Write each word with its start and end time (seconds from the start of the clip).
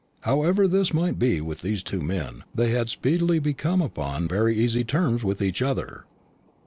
However 0.21 0.67
this 0.67 0.95
might 0.95 1.19
be 1.19 1.41
with 1.41 1.61
these 1.61 1.83
two 1.83 2.01
men, 2.01 2.43
they 2.55 2.71
had 2.71 2.89
speedily 2.89 3.37
become 3.37 3.83
upon 3.83 4.27
very 4.27 4.55
easy 4.55 4.83
terms 4.83 5.23
with 5.23 5.43
each 5.43 5.61
other. 5.61 6.05